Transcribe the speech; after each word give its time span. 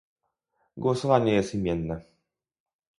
Głosowanie 0.77 1.33
jest 1.33 1.53
imienne 1.55 2.01